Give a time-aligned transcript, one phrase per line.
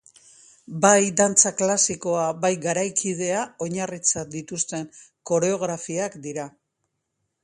[0.83, 4.87] Bai dantza klasikoa bai garaikidea oinarritzat dituzten
[5.33, 6.47] koreografiak dira.